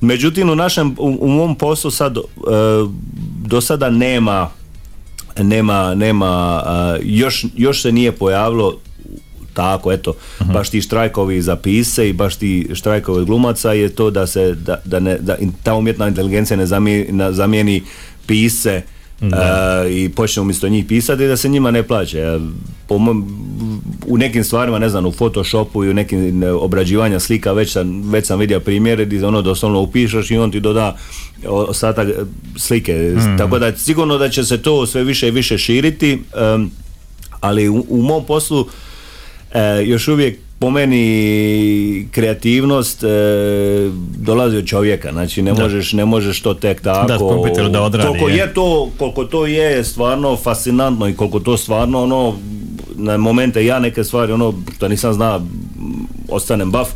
Međutim 0.00 0.50
u 0.50 0.54
našem, 0.54 0.94
u, 0.98 1.18
u 1.20 1.28
mom 1.28 1.54
poslu 1.54 1.90
sad 1.90 2.16
e, 2.16 2.20
do 3.44 3.60
sada 3.60 3.90
nema 3.90 4.50
nema, 5.38 5.94
nema 5.94 6.62
još, 7.02 7.46
još 7.56 7.82
se 7.82 7.92
nije 7.92 8.12
pojavilo 8.12 8.78
tako, 9.50 9.92
eto, 9.92 10.14
baš 10.42 10.70
ti 10.70 10.80
štrajkovi 10.80 11.42
za 11.42 11.56
pise 11.56 12.08
i 12.08 12.12
baš 12.12 12.36
ti 12.36 12.68
štrajkovi 12.72 13.24
glumaca 13.24 13.72
je 13.72 13.88
to 13.90 14.10
da 14.10 14.26
se, 14.26 14.54
da, 14.54 14.80
da 14.84 15.00
ne, 15.00 15.18
da 15.18 15.36
ta 15.62 15.74
umjetna 15.74 16.08
inteligencija 16.08 16.56
ne 16.56 16.66
zamijeni, 16.66 16.80
na- 17.10 17.32
zamijeni 17.32 17.82
pise 18.26 18.82
e, 19.22 19.26
i 19.94 20.08
počne 20.10 20.42
umjesto 20.42 20.68
njih 20.68 20.84
pisati 20.84 21.24
i 21.24 21.28
da 21.28 21.36
se 21.36 21.48
njima 21.48 21.70
ne 21.70 21.82
plaće. 21.82 22.18
E, 22.18 22.38
Po 22.86 22.96
mom- 22.96 23.24
u 24.06 24.18
nekim 24.18 24.44
stvarima, 24.44 24.78
ne 24.78 24.88
znam, 24.88 25.06
u 25.06 25.12
Photoshopu 25.12 25.84
i 25.84 25.90
u 25.90 25.94
nekim 25.94 26.42
e, 26.42 26.50
obrađivanja 26.50 27.20
slika 27.20 27.52
već 27.52 27.72
sam, 27.72 28.10
već 28.10 28.26
sam 28.26 28.38
vidio 28.38 28.60
primjere 28.60 29.04
gdje 29.04 29.26
ono 29.26 29.42
doslovno 29.42 29.80
upišeš 29.80 30.30
i 30.30 30.36
on 30.36 30.50
ti 30.50 30.60
doda 30.60 30.96
ostatak 31.44 32.08
slike. 32.56 33.14
Tako 33.38 33.58
da 33.58 33.76
sigurno 33.76 34.18
da 34.18 34.28
će 34.28 34.44
se 34.44 34.58
to 34.58 34.86
sve 34.86 35.04
više 35.04 35.28
i 35.28 35.32
više 35.32 35.58
širiti, 35.58 36.12
em, 36.34 36.70
ali 37.40 37.68
u, 37.68 37.84
u 37.88 38.02
mom 38.02 38.24
poslu 38.24 38.66
e, 39.54 39.82
još 39.84 40.08
uvijek 40.08 40.38
po 40.58 40.70
meni 40.70 42.08
kreativnost 42.10 43.04
e, 43.04 43.06
dolazi 44.16 44.56
od 44.56 44.66
čovjeka, 44.66 45.12
znači 45.12 45.42
ne 45.42 45.52
možeš, 45.52 45.92
ne 45.92 46.04
možeš 46.04 46.42
to 46.42 46.54
tek 46.54 46.80
tako. 46.80 47.06
Da, 47.06 47.18
kompjuteru 47.18 47.68
da 47.68 47.82
odradi, 47.82 48.08
koliko 48.08 48.28
je. 48.28 48.36
je 48.36 48.54
to, 48.54 48.90
koliko 48.98 49.24
to 49.24 49.46
je 49.46 49.84
stvarno 49.84 50.36
fascinantno 50.36 51.08
i 51.08 51.14
koliko 51.14 51.40
to 51.40 51.56
stvarno 51.56 52.02
ono 52.02 52.34
na 52.96 53.16
momente 53.16 53.66
ja 53.66 53.78
neke 53.78 54.04
stvari 54.04 54.32
ono 54.32 54.54
što 54.76 54.88
nisam 54.88 55.12
zna 55.12 55.40
ostanem 56.28 56.70
baf. 56.70 56.88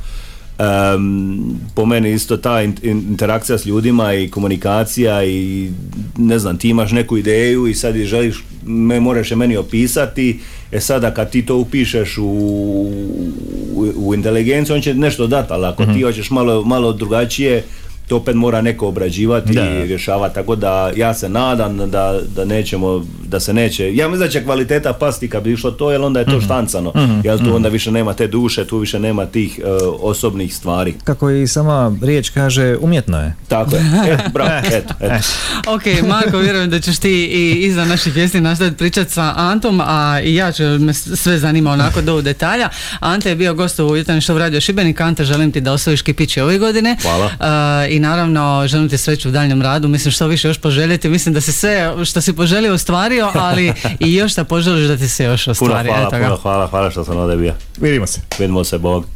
Em, 0.58 1.40
po 1.74 1.86
meni 1.86 2.12
isto 2.12 2.36
ta 2.36 2.62
in- 2.62 2.76
in- 2.82 3.04
interakcija 3.08 3.58
s 3.58 3.66
ljudima 3.66 4.14
i 4.14 4.28
komunikacija 4.28 5.24
i 5.24 5.70
ne 6.18 6.38
znam, 6.38 6.58
ti 6.58 6.68
imaš 6.68 6.92
neku 6.92 7.16
ideju 7.16 7.66
i 7.66 7.74
sad 7.74 7.96
je 7.96 8.06
želiš, 8.06 8.36
me 8.64 9.00
moraš 9.00 9.30
je 9.30 9.36
meni 9.36 9.56
opisati, 9.56 10.40
e 10.72 10.80
sada 10.80 11.10
kad 11.10 11.30
ti 11.30 11.42
to 11.42 11.56
upišeš 11.56 12.18
u, 12.18 12.24
u, 13.74 13.92
u 13.96 14.14
inteligenciju, 14.14 14.76
on 14.76 14.82
će 14.82 14.94
nešto 14.94 15.26
dati, 15.26 15.52
ali 15.52 15.66
ako 15.66 15.84
ti 15.86 16.02
hoćeš 16.02 16.30
malo, 16.30 16.64
malo 16.64 16.92
drugačije, 16.92 17.64
to 18.08 18.16
opet 18.16 18.34
mora 18.34 18.60
neko 18.60 18.88
obrađivati 18.88 19.52
Da. 19.52 19.70
i 19.70 19.86
rješavati, 19.86 20.34
tako 20.34 20.56
da 20.56 20.92
ja 20.96 21.14
se 21.14 21.28
nadam 21.28 21.90
da, 21.90 22.20
da 22.36 22.44
nećemo, 22.44 23.04
da 23.26 23.40
se 23.40 23.52
neće, 23.52 23.94
ja 23.96 24.08
mislim 24.08 24.26
da 24.26 24.32
će 24.32 24.44
kvaliteta 24.44 24.92
pasti 24.92 25.28
kad 25.28 25.42
bi 25.42 25.52
išlo 25.52 25.70
to, 25.70 25.90
jer 25.92 26.00
onda 26.00 26.20
je 26.20 26.26
to 26.26 26.40
štancano, 26.40 26.92
jer 27.24 27.38
tu 27.38 27.56
onda 27.56 27.68
više 27.68 27.90
nema 27.90 28.12
te 28.14 28.26
duše, 28.26 28.64
tu 28.64 28.78
više 28.78 28.98
nema 28.98 29.26
tih 29.26 29.58
e, 29.58 29.62
osobnih 30.00 30.54
stvari. 30.56 30.94
Kako 31.04 31.30
i 31.30 31.46
sama 31.46 31.96
riječ 32.02 32.30
kaže, 32.30 32.76
umjetno 32.80 33.20
je. 33.20 33.34
Tako 33.48 33.76
je, 33.76 33.82
e, 34.08 34.18
bravo, 34.32 34.50
eto, 34.78 34.94
eto. 35.00 35.28
Ok, 35.66 36.08
Marko, 36.08 36.38
vjerujem 36.38 36.70
da 36.70 36.80
ćeš 36.80 36.98
ti 36.98 37.10
i 37.24 37.66
iza 37.66 37.84
naših 37.84 38.14
vijesti 38.14 38.40
nastaviti 38.40 38.76
pričati 38.76 39.10
sa 39.12 39.32
Antom, 39.36 39.80
a 39.84 40.20
i 40.24 40.34
ja 40.34 40.52
ću 40.52 40.62
me 40.62 40.94
sve 40.94 41.38
zanima 41.38 41.70
onako 41.72 42.00
do 42.02 42.22
detalja. 42.22 42.68
Ante 43.00 43.28
je 43.28 43.36
bio 43.36 43.54
gost 43.54 43.80
u 43.80 43.96
Jutarnji 43.96 44.20
show 44.20 44.38
Radio 44.38 44.60
Šibenik. 44.60 45.00
Ante, 45.00 45.24
želim 45.24 45.52
ti 45.52 45.60
da 45.60 45.72
osvojiš 45.72 46.02
kipići 46.02 46.40
ove 46.40 46.58
godine. 46.58 46.96
Hvala. 47.02 47.24
Uh, 47.26 47.93
I 47.94 48.00
naravno, 48.00 48.64
želim 48.66 48.88
ti 48.88 48.98
sreću 48.98 49.28
u 49.28 49.32
daljnjem 49.32 49.62
radu. 49.62 49.88
Mislim, 49.88 50.12
što 50.12 50.26
više 50.26 50.48
još 50.48 50.58
poželjeti. 50.58 51.08
Mislim 51.08 51.34
da 51.34 51.40
si 51.40 51.52
sve 51.52 52.04
što 52.04 52.20
si 52.20 52.32
poželio 52.32 52.74
ostvario, 52.74 53.30
ali 53.34 53.72
i 54.00 54.14
još 54.14 54.32
šta 54.32 54.44
poželiš 54.44 54.88
da 54.88 54.96
ti 54.96 55.08
se 55.08 55.24
još 55.24 55.44
Puno 55.44 55.52
ostvari. 55.52 55.88
hvala, 55.88 56.06
Eto 56.06 56.18
ga. 56.18 56.24
puno 56.24 56.36
hvala, 56.36 56.66
hvala 56.66 56.90
što 56.90 57.04
sam 57.04 57.16
ovdje 57.16 57.36
bio. 57.36 57.54
Vidimo 57.78 58.06
se. 58.06 58.20
Vidimo 58.38 58.64
se, 58.64 58.78
Bog. 58.78 59.06